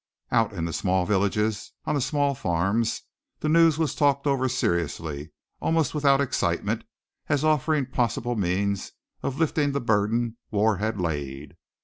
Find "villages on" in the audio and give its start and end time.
1.05-1.93